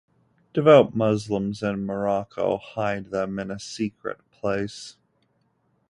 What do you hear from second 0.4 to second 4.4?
Devout Muslims in Morocco hide them in a secret